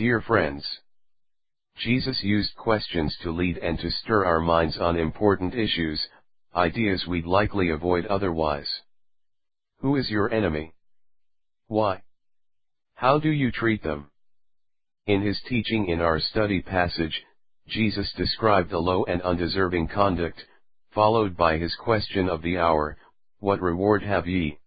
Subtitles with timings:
[0.00, 0.64] Dear friends,
[1.76, 6.00] Jesus used questions to lead and to stir our minds on important issues,
[6.56, 8.66] ideas we'd likely avoid otherwise.
[9.80, 10.72] Who is your enemy?
[11.66, 12.00] Why?
[12.94, 14.10] How do you treat them?
[15.06, 17.22] In his teaching in our study passage,
[17.68, 20.42] Jesus described a low and undeserving conduct,
[20.94, 22.96] followed by his question of the hour,
[23.38, 24.59] What reward have ye?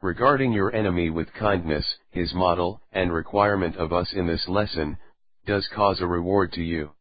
[0.00, 4.96] Regarding your enemy with kindness, his model and requirement of us in this lesson,
[5.44, 6.92] does cause a reward to you.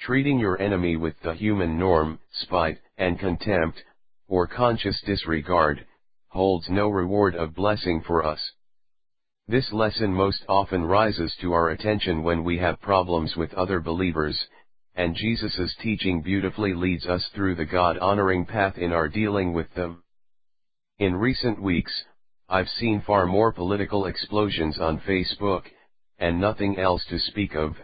[0.00, 3.82] Treating your enemy with the human norm, spite, and contempt,
[4.26, 5.84] or conscious disregard,
[6.28, 8.40] holds no reward of blessing for us.
[9.46, 14.38] This lesson most often rises to our attention when we have problems with other believers,
[14.94, 20.02] and Jesus' teaching beautifully leads us through the God-honoring path in our dealing with them.
[20.98, 21.92] In recent weeks,
[22.48, 25.62] I've seen far more political explosions on Facebook,
[26.18, 27.76] and nothing else to speak of,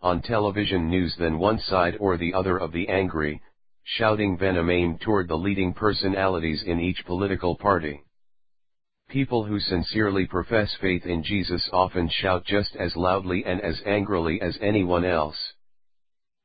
[0.00, 3.42] on television news than one side or the other of the angry,
[3.84, 8.04] shouting venom aimed toward the leading personalities in each political party.
[9.10, 14.40] People who sincerely profess faith in Jesus often shout just as loudly and as angrily
[14.40, 15.36] as anyone else.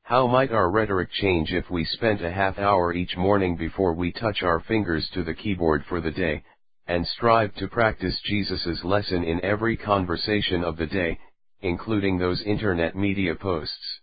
[0.08, 4.10] How might our rhetoric change if we spent a half hour each morning before we
[4.10, 6.44] touch our fingers to the keyboard for the day,
[6.86, 11.18] and strive to practice Jesus' lesson in every conversation of the day,
[11.60, 14.00] including those internet media posts.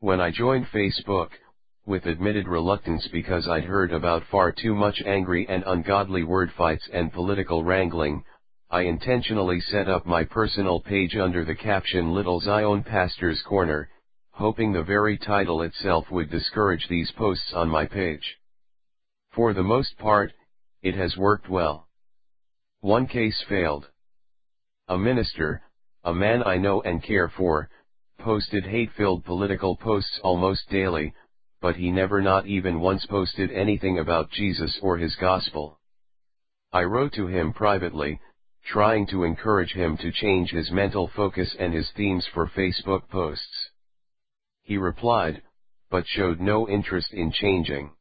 [0.00, 1.28] When I joined Facebook,
[1.86, 6.88] with admitted reluctance because I'd heard about far too much angry and ungodly word fights
[6.92, 8.24] and political wrangling,
[8.68, 13.88] I intentionally set up my personal page under the caption Little Zion Pastor's Corner,
[14.34, 18.36] hoping the very title itself would discourage these posts on my page.
[19.32, 20.32] For the most part,
[20.82, 21.88] it has worked well.
[22.80, 23.86] One case failed.
[24.88, 25.62] A minister,
[26.02, 27.70] a man I know and care for,
[28.18, 31.14] posted hate-filled political posts almost daily,
[31.60, 35.78] but he never not even once posted anything about Jesus or his gospel.
[36.72, 38.20] I wrote to him privately,
[38.66, 43.63] trying to encourage him to change his mental focus and his themes for Facebook posts.
[44.64, 45.42] He replied,
[45.90, 47.92] but showed no interest in changing.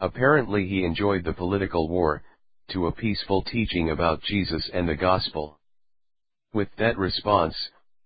[0.00, 2.22] Apparently he enjoyed the political war,
[2.68, 5.58] to a peaceful teaching about Jesus and the gospel.
[6.52, 7.56] With that response,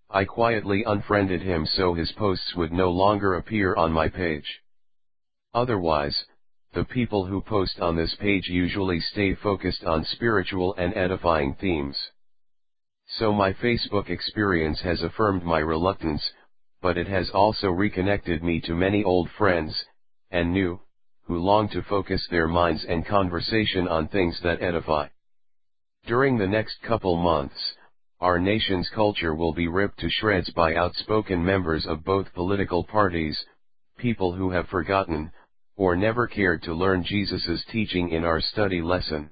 [0.09, 4.63] I quietly unfriended him so his posts would no longer appear on my page.
[5.53, 6.25] Otherwise,
[6.73, 11.97] the people who post on this page usually stay focused on spiritual and edifying themes.
[13.19, 16.23] So my Facebook experience has affirmed my reluctance,
[16.87, 19.75] but it has also reconnected me to many old friends,
[20.31, 20.79] and new,
[21.25, 25.09] who long to focus their minds and conversation on things that edify.
[26.07, 27.57] During the next couple months,
[28.21, 33.37] our nation's culture will be ripped to shreds by outspoken members of both political parties,
[33.99, 35.33] people who have forgotten,
[35.75, 39.31] or never cared to learn Jesus' teaching in our study lesson.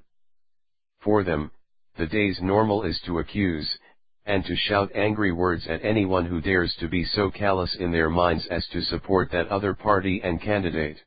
[0.99, 1.51] For them,
[1.97, 3.79] the day's normal is to accuse,
[4.25, 8.09] and to shout angry words at anyone who dares to be so callous in their
[8.09, 10.97] minds as to support that other party and candidate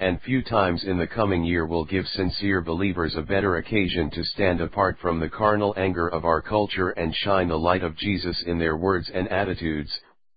[0.00, 4.24] and few times in the coming year will give sincere believers a better occasion to
[4.24, 8.42] stand apart from the carnal anger of our culture and shine the light of Jesus
[8.44, 9.90] in their words and attitudes,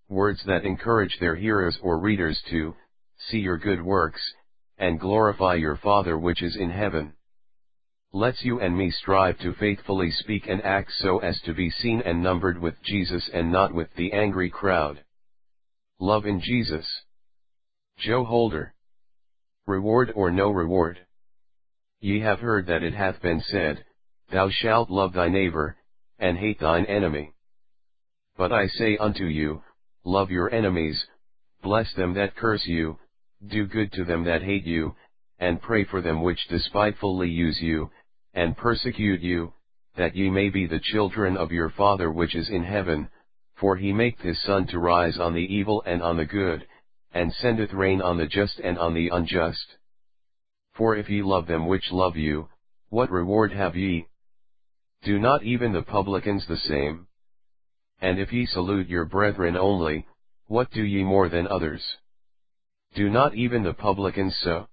[0.10, 2.76] words that encourage their hearers or readers to,
[3.30, 4.22] see your good works,
[4.78, 7.14] and glorify your Father which is in heaven.
[8.14, 12.02] Let's you and me strive to faithfully speak and act so as to be seen
[12.06, 15.04] and numbered with Jesus and not with the angry crowd.
[16.00, 16.88] Love in Jesus.
[17.98, 18.74] Joe Holder
[19.66, 21.00] Reward or no reward.
[22.00, 23.84] Ye have heard that it hath been said,
[24.32, 25.76] Thou shalt love thy neighbor,
[26.18, 27.34] and hate thine enemy.
[28.38, 29.64] But I say unto you,
[30.06, 31.06] Love your enemies,
[31.62, 32.98] bless them that curse you,
[33.46, 34.96] do good to them that hate you,
[35.40, 37.92] and pray for them which despitefully use you,
[38.38, 39.52] and persecute you,
[39.96, 43.10] that ye may be the children of your Father which is in heaven,
[43.56, 46.64] for he maketh his sun to rise on the evil and on the good,
[47.16, 49.66] and sendeth rain on the just and on the unjust.
[50.76, 52.48] For if ye love them which love you,
[52.90, 54.06] what reward have ye?
[55.02, 57.08] Do not even the publicans the same?
[58.02, 60.06] And if ye salute your brethren only,
[60.46, 61.84] what do ye more than others?
[62.94, 64.68] Do not even the publicans so?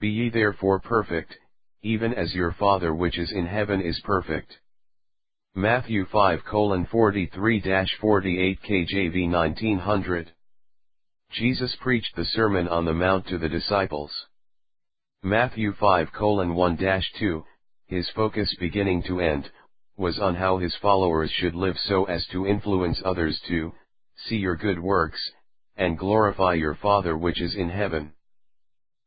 [0.00, 1.36] Be ye therefore perfect,
[1.82, 4.58] even as your Father which is in heaven is perfect.
[5.54, 7.28] Matthew 5 43-48
[8.68, 10.32] KJV 1900
[11.32, 14.12] Jesus preached the Sermon on the Mount to the disciples.
[15.22, 17.44] Matthew 5 1-2,
[17.86, 19.50] his focus beginning to end,
[19.96, 23.72] was on how his followers should live so as to influence others to,
[24.28, 25.20] see your good works,
[25.76, 28.12] and glorify your Father which is in heaven.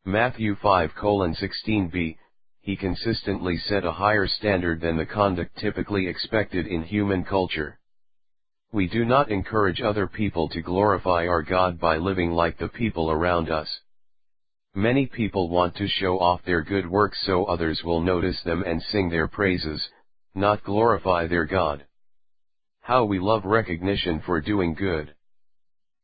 [0.04, 2.18] Matthew 5 16b,
[2.66, 7.78] he consistently set a higher standard than the conduct typically expected in human culture.
[8.72, 13.12] We do not encourage other people to glorify our God by living like the people
[13.12, 13.70] around us.
[14.74, 18.82] Many people want to show off their good works so others will notice them and
[18.82, 19.88] sing their praises,
[20.34, 21.86] not glorify their God.
[22.82, 25.14] How we love recognition for doing good.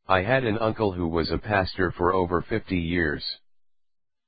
[0.06, 3.24] I had an uncle who was a pastor for over 50 years.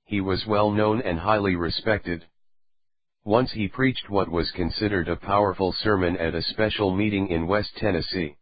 [0.06, 2.26] He was well known and highly respected.
[3.24, 7.74] Once he preached what was considered a powerful sermon at a special meeting in West
[7.76, 8.36] Tennessee.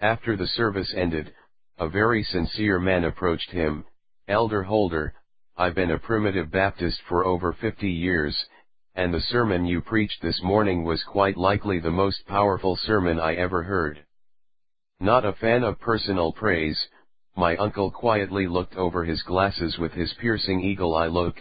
[0.00, 1.34] After the service ended,
[1.78, 3.84] a very sincere man approached him,
[4.26, 5.14] Elder Holder,
[5.56, 8.46] I've been a primitive Baptist for over 50 years,
[8.94, 13.34] and the sermon you preached this morning was quite likely the most powerful sermon I
[13.34, 14.04] ever heard.
[14.98, 16.88] Not a fan of personal praise,
[17.36, 21.36] my uncle quietly looked over his glasses with his piercing eagle eye look,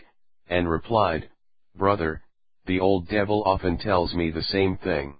[0.48, 1.30] and replied,
[1.76, 2.22] Brother,
[2.66, 5.18] the old devil often tells me the same thing.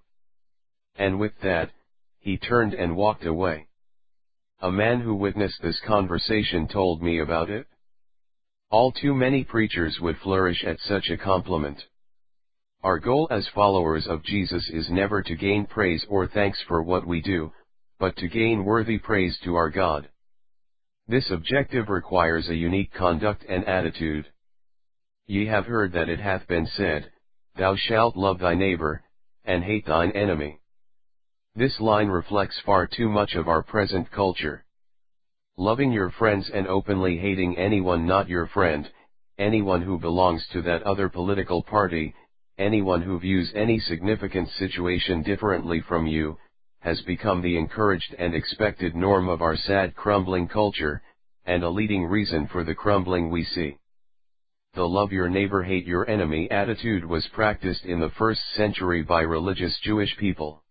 [0.96, 1.72] And with that,
[2.20, 3.68] he turned and walked away.
[4.62, 7.68] A man who witnessed this conversation told me about it.
[8.70, 11.84] All too many preachers would flourish at such a compliment.
[12.84, 17.06] Our goal as followers of Jesus is never to gain praise or thanks for what
[17.06, 17.52] we do,
[18.00, 20.10] but to gain worthy praise to our God.
[21.12, 24.26] This objective requires a unique conduct and attitude.
[25.28, 27.12] Ye have heard that it hath been said,
[27.58, 29.04] Thou shalt love thy neighbor,
[29.44, 30.62] and hate thine enemy.
[31.54, 34.64] This line reflects far too much of our present culture.
[35.58, 38.90] Loving your friends and openly hating anyone not your friend,
[39.38, 42.16] anyone who belongs to that other political party,
[42.58, 46.38] anyone who views any significant situation differently from you,
[46.82, 51.02] has become the encouraged and expected norm of our sad crumbling culture,
[51.46, 53.78] and a leading reason for the crumbling we see.
[54.74, 59.22] The love your neighbor hate your enemy attitude was practiced in the first century by
[59.22, 60.64] religious Jewish people.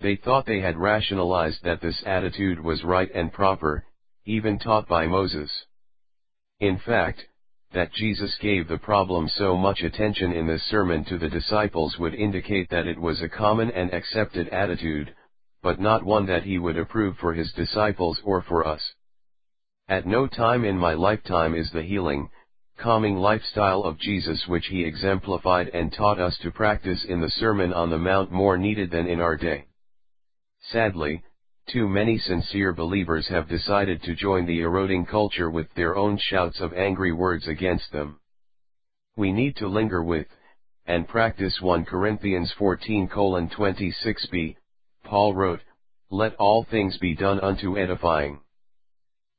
[0.00, 3.86] They thought they had rationalized that this attitude was right and proper,
[4.26, 5.50] even taught by Moses.
[6.60, 7.24] In fact,
[7.74, 12.14] that Jesus gave the problem so much attention in this sermon to the disciples would
[12.14, 15.14] indicate that it was a common and accepted attitude,
[15.62, 18.82] but not one that he would approve for his disciples or for us.
[19.88, 22.30] At no time in my lifetime is the healing,
[22.78, 27.72] calming lifestyle of Jesus which he exemplified and taught us to practice in the Sermon
[27.72, 29.66] on the Mount more needed than in our day.
[30.72, 31.22] Sadly,
[31.66, 36.60] too many sincere believers have decided to join the eroding culture with their own shouts
[36.60, 38.20] of angry words against them.
[39.16, 40.26] We need to linger with,
[40.86, 44.56] and practice 1 Corinthians 14 26b,
[45.04, 45.60] Paul wrote,
[46.10, 48.40] Let all things be done unto edifying.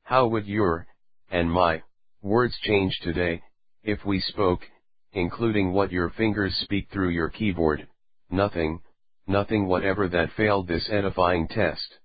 [0.02, 0.86] How would your,
[1.30, 1.82] and my,
[2.22, 3.42] words change today,
[3.82, 4.62] if we spoke,
[5.12, 7.86] including what your fingers speak through your keyboard,
[8.30, 8.80] nothing,
[9.26, 11.98] nothing whatever that failed this edifying test.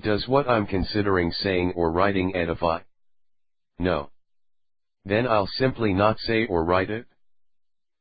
[0.00, 2.80] Does what I'm considering saying or writing edify?
[3.78, 4.10] No.
[5.04, 7.06] Then I'll simply not say or write it?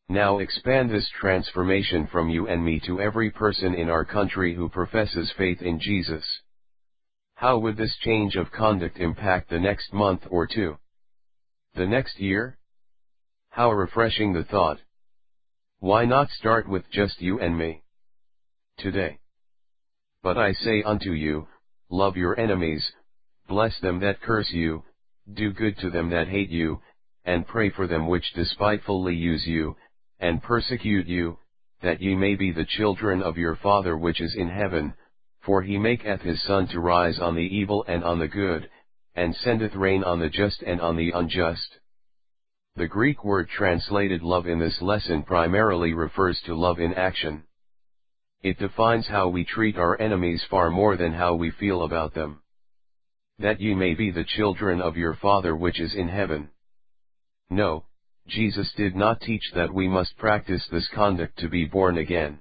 [0.09, 4.69] Now expand this transformation from you and me to every person in our country who
[4.69, 6.23] professes faith in Jesus.
[7.35, 10.77] How would this change of conduct impact the next month or two?
[11.75, 12.57] The next year?
[13.49, 14.79] How refreshing the thought.
[15.79, 17.83] Why not start with just you and me?
[18.77, 19.19] Today.
[20.23, 21.47] But I say unto you,
[21.89, 22.85] love your enemies,
[23.47, 24.83] bless them that curse you,
[25.33, 26.81] do good to them that hate you,
[27.25, 29.75] and pray for them which despitefully use you,
[30.19, 31.37] and persecute you,
[31.81, 34.93] that ye may be the children of your Father which is in heaven,
[35.45, 38.69] for he maketh his sun to rise on the evil and on the good,
[39.15, 41.79] and sendeth rain on the just and on the unjust.
[42.75, 47.43] The Greek word translated love in this lesson primarily refers to love in action.
[48.43, 52.41] It defines how we treat our enemies far more than how we feel about them.
[53.39, 56.49] That ye may be the children of your Father which is in heaven.
[57.49, 57.85] No,
[58.27, 62.39] Jesus did not teach that we must practice this conduct to be born again.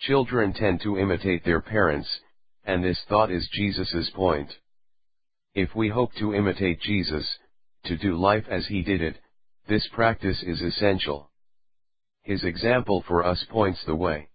[0.00, 2.08] Children tend to imitate their parents,
[2.64, 4.52] and this thought is Jesus's point.
[5.54, 7.26] If we hope to imitate Jesus,
[7.84, 9.16] to do life as he did it,
[9.68, 11.30] this practice is essential.
[12.22, 14.28] His example for us points the way.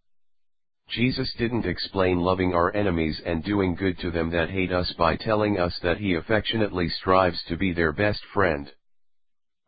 [0.92, 5.16] Jesus didn't explain loving our enemies and doing good to them that hate us by
[5.16, 8.70] telling us that he affectionately strives to be their best friend.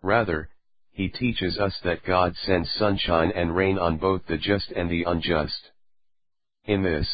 [0.01, 0.49] Rather,
[0.91, 5.03] he teaches us that God sends sunshine and rain on both the just and the
[5.03, 5.71] unjust.
[6.65, 7.07] In this,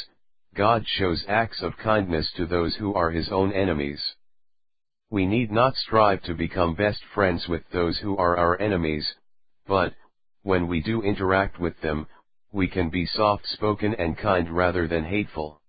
[0.55, 4.01] God shows acts of kindness to those who are his own enemies.
[5.11, 9.07] We need not strive to become best friends with those who are our enemies,
[9.67, 9.93] but,
[10.41, 12.07] when we do interact with them,
[12.51, 15.61] we can be soft-spoken and kind rather than hateful.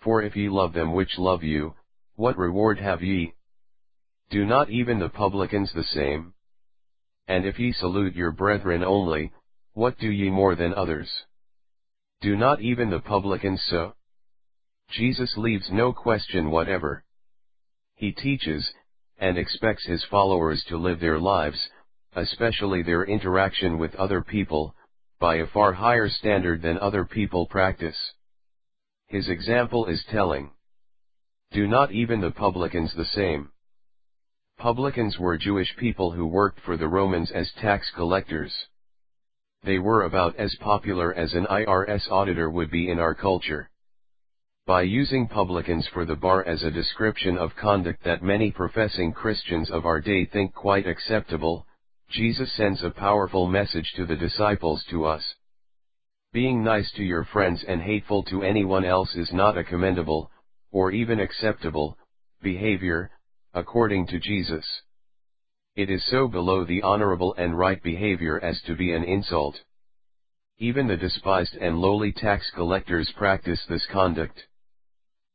[0.00, 1.74] For if ye love them which love you,
[2.16, 3.34] what reward have ye?
[4.30, 6.34] Do not even the publicans the same?
[7.28, 9.32] And if ye salute your brethren only,
[9.72, 11.10] what do ye more than others?
[12.20, 13.94] Do not even the publicans so?
[14.90, 17.04] Jesus leaves no question whatever.
[17.94, 18.72] He teaches,
[19.18, 21.58] and expects his followers to live their lives,
[22.14, 24.74] especially their interaction with other people,
[25.24, 27.96] by a far higher standard than other people practice.
[29.06, 30.50] His example is telling.
[31.50, 33.48] Do not even the publicans the same.
[34.58, 38.52] Publicans were Jewish people who worked for the Romans as tax collectors.
[39.62, 43.70] They were about as popular as an IRS auditor would be in our culture.
[44.66, 49.70] By using publicans for the bar as a description of conduct that many professing Christians
[49.70, 51.66] of our day think quite acceptable,
[52.10, 55.22] Jesus sends a powerful message to the disciples to us.
[56.32, 60.30] Being nice to your friends and hateful to anyone else is not a commendable,
[60.72, 61.96] or even acceptable,
[62.42, 63.10] behavior,
[63.54, 64.66] according to Jesus.
[65.76, 69.56] It is so below the honorable and right behavior as to be an insult.
[70.58, 74.40] Even the despised and lowly tax collectors practice this conduct.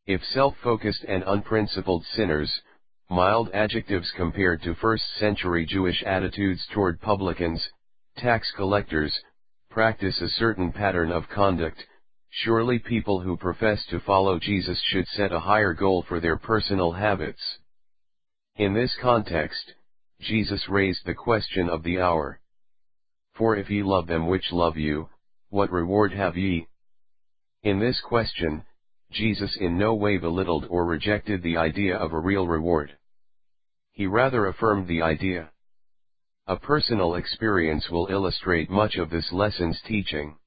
[0.05, 2.61] If self-focused and unprincipled sinners,
[3.09, 7.67] mild adjectives compared to first-century Jewish attitudes toward publicans,
[8.17, 9.19] tax collectors,
[9.71, 11.83] practice a certain pattern of conduct,
[12.29, 16.91] surely people who profess to follow Jesus should set a higher goal for their personal
[16.91, 17.41] habits.
[18.57, 19.73] In this context,
[20.21, 22.39] Jesus raised the question of the hour.
[23.35, 25.09] For if ye love them which love you,
[25.49, 26.67] what reward have ye?
[27.63, 28.63] In this question,
[29.11, 32.95] Jesus in no way belittled or rejected the idea of a real reward.
[33.99, 35.51] He rather affirmed the idea.
[36.47, 40.37] A personal experience will illustrate much of this lesson's teaching.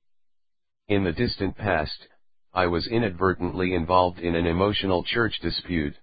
[0.89, 2.09] In the distant past,
[2.55, 5.95] I was inadvertently involved in an emotional church dispute.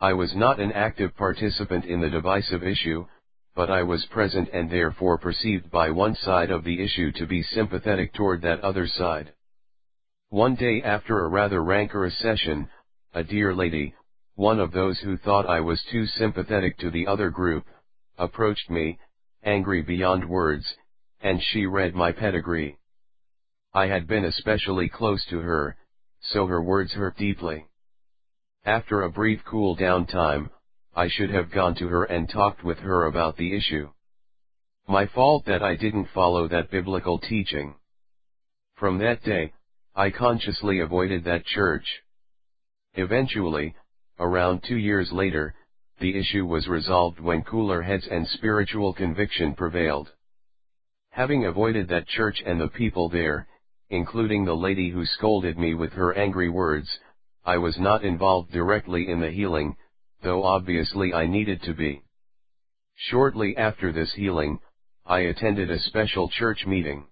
[0.00, 3.06] I was not an active participant in the divisive issue,
[3.54, 7.42] but I was present and therefore perceived by one side of the issue to be
[7.42, 9.34] sympathetic toward that other side.
[10.30, 12.70] One day after a rather rancorous session,
[13.12, 13.94] a dear lady,
[14.36, 17.64] one of those who thought I was too sympathetic to the other group,
[18.18, 18.98] approached me,
[19.42, 20.64] angry beyond words,
[21.20, 22.78] and she read my pedigree.
[23.72, 25.76] I had been especially close to her,
[26.20, 27.66] so her words hurt deeply.
[28.64, 30.50] After a brief cool down time,
[30.94, 33.90] I should have gone to her and talked with her about the issue.
[34.86, 37.74] My fault that I didn't follow that biblical teaching.
[38.76, 39.52] From that day,
[39.94, 41.86] I consciously avoided that church.
[42.94, 43.74] Eventually,
[44.18, 45.54] around two years later,
[45.98, 50.10] the issue was resolved when cooler heads and spiritual conviction prevailed.
[51.10, 53.46] Having avoided that church and the people there,
[53.90, 56.88] including the lady who scolded me with her angry words,
[57.44, 59.76] I was not involved directly in the healing,
[60.22, 62.02] though obviously I needed to be.
[62.96, 64.58] Shortly after this healing,
[65.04, 67.06] I attended a special church meeting.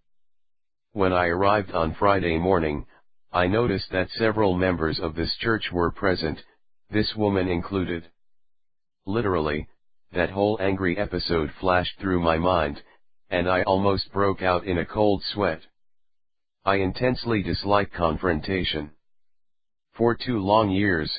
[0.92, 2.86] When I arrived on Friday morning,
[3.32, 6.42] I noticed that several members of this church were present,
[6.90, 8.08] this woman included.
[9.06, 9.68] Literally,
[10.12, 12.82] that whole angry episode flashed through my mind,
[13.30, 15.60] and I almost broke out in a cold sweat.
[16.64, 18.90] I intensely dislike confrontation.
[19.94, 21.10] For two long years,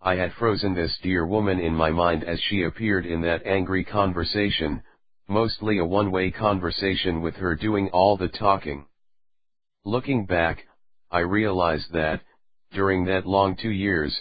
[0.00, 3.84] I had frozen this dear woman in my mind as she appeared in that angry
[3.84, 4.82] conversation,
[5.28, 8.86] mostly a one-way conversation with her doing all the talking.
[9.84, 10.66] Looking back,
[11.10, 12.20] I realized that,
[12.72, 14.16] during that long two years,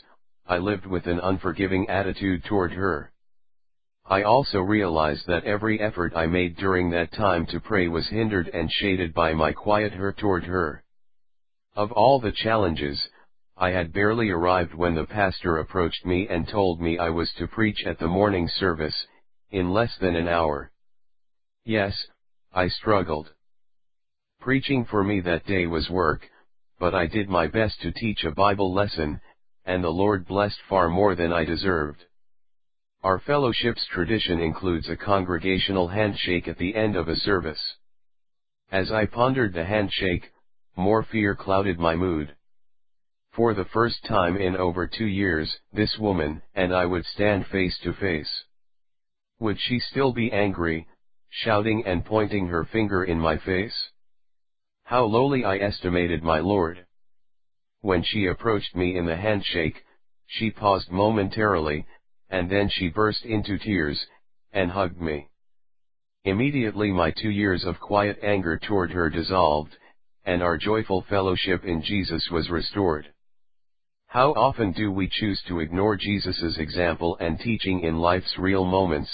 [0.47, 3.11] I lived with an unforgiving attitude toward her.
[4.05, 8.49] I also realized that every effort I made during that time to pray was hindered
[8.49, 10.83] and shaded by my quiet hurt toward her.
[11.75, 13.09] Of all the challenges,
[13.57, 17.47] I had barely arrived when the pastor approached me and told me I was to
[17.47, 19.07] preach at the morning service,
[19.49, 20.71] in less than an hour.
[21.63, 21.95] Yes,
[22.53, 23.33] I struggled.
[24.39, 26.29] Preaching for me that day was work,
[26.79, 29.19] but I did my best to teach a Bible lesson,
[29.65, 32.05] and the Lord blessed far more than I deserved.
[33.03, 37.61] Our fellowship's tradition includes a congregational handshake at the end of a service.
[38.71, 40.31] As I pondered the handshake,
[40.75, 42.35] more fear clouded my mood.
[43.35, 47.77] For the first time in over two years, this woman and I would stand face
[47.83, 48.43] to face.
[49.39, 50.87] Would she still be angry,
[51.29, 53.75] shouting and pointing her finger in my face?
[54.83, 56.84] How lowly I estimated my Lord.
[57.85, 59.83] When she approached me in the handshake,
[60.25, 61.85] she paused momentarily,
[62.31, 64.03] and then she burst into tears,
[64.51, 65.29] and hugged me.
[66.23, 69.77] Immediately my two years of quiet anger toward her dissolved,
[70.25, 73.13] and our joyful fellowship in Jesus was restored.
[74.07, 79.11] How often do we choose to ignore Jesus' example and teaching in life's real moments,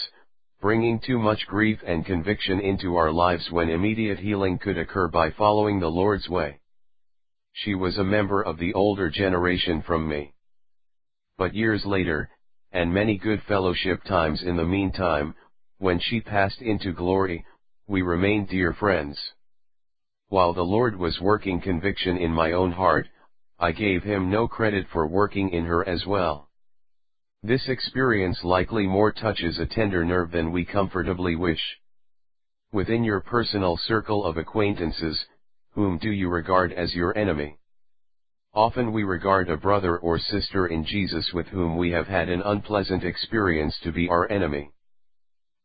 [0.61, 5.29] bringing too much grief and conviction into our lives when immediate healing could occur by
[5.31, 6.60] following the Lord's way.
[7.53, 10.33] She was a member of the older generation from me.
[11.37, 12.29] But years later,
[12.71, 15.35] and many good fellowship times in the meantime,
[15.77, 17.45] when she passed into glory,
[17.87, 19.19] we remained dear friends.
[20.29, 23.09] While the Lord was working conviction in my own heart,
[23.59, 26.49] I gave him no credit for working in her as well.
[27.43, 31.79] This experience likely more touches a tender nerve than we comfortably wish.
[32.71, 35.25] Within your personal circle of acquaintances,
[35.73, 37.57] whom do you regard as your enemy?
[38.53, 42.41] Often we regard a brother or sister in Jesus with whom we have had an
[42.41, 44.71] unpleasant experience to be our enemy.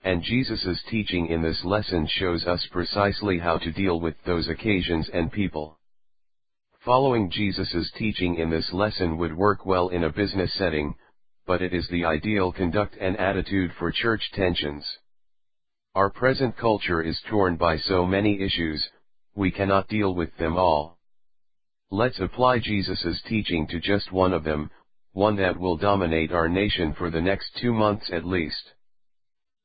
[0.05, 5.09] And Jesus' teaching in this lesson shows us precisely how to deal with those occasions
[5.13, 5.81] and people.
[6.85, 10.95] Following Jesus' teaching in this lesson would work well in a business setting,
[11.45, 14.87] but it is the ideal conduct and attitude for church tensions.
[15.97, 18.89] Our present culture is torn by so many issues,
[19.37, 20.99] we cannot deal with them all.
[21.91, 24.71] Let's apply Jesus' teaching to just one of them,
[25.13, 28.73] one that will dominate our nation for the next two months at least.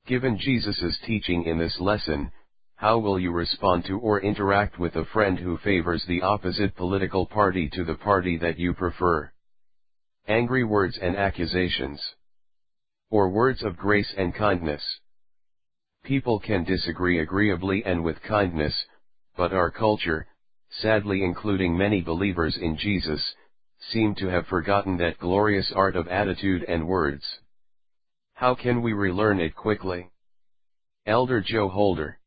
[0.06, 2.32] Given Jesus' teaching in this lesson,
[2.76, 7.26] how will you respond to or interact with a friend who favors the opposite political
[7.26, 9.32] party to the party that you prefer?
[10.28, 12.00] angry words and accusations,
[13.10, 14.82] or words of grace and kindness.
[16.04, 18.74] People can disagree agreeably and with kindness,
[19.36, 20.28] but our culture,
[20.82, 23.22] sadly including many believers in Jesus,
[23.92, 27.24] seem to have forgotten that glorious art of attitude and words.
[28.34, 30.10] How can we relearn it quickly?
[31.06, 32.20] Elder Joe Holder